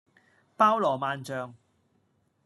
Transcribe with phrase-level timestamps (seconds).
[0.57, 1.53] 包羅萬象